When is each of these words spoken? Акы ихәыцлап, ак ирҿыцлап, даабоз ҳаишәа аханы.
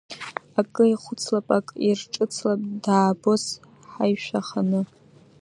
Акы 0.59 0.83
ихәыцлап, 0.87 1.47
ак 1.57 1.67
ирҿыцлап, 1.87 2.61
даабоз 2.83 3.43
ҳаишәа 3.91 4.39
аханы. 4.43 4.81